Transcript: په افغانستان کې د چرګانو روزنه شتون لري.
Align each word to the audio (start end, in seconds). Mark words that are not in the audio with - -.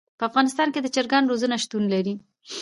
په 0.17 0.23
افغانستان 0.29 0.67
کې 0.73 0.79
د 0.81 0.87
چرګانو 0.95 1.29
روزنه 1.31 1.55
شتون 1.63 1.83
لري. 1.93 2.13